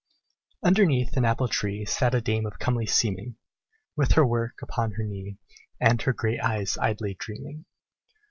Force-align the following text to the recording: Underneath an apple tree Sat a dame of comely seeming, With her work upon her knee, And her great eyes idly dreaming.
Underneath 0.63 1.15
an 1.15 1.25
apple 1.25 1.47
tree 1.47 1.85
Sat 1.85 2.15
a 2.15 2.21
dame 2.21 2.47
of 2.47 2.57
comely 2.57 2.87
seeming, 2.87 3.35
With 3.95 4.13
her 4.13 4.25
work 4.25 4.59
upon 4.63 4.93
her 4.93 5.03
knee, 5.03 5.37
And 5.79 6.01
her 6.01 6.11
great 6.11 6.39
eyes 6.41 6.75
idly 6.79 7.13
dreaming. 7.19 7.65